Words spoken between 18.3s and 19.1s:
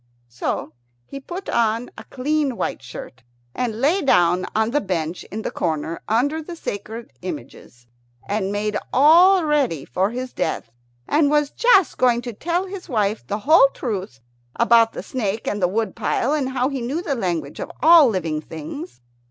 things.